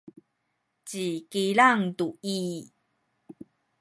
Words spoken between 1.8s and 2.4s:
tu i